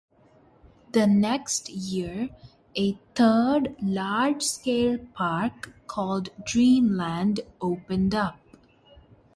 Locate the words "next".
1.05-1.69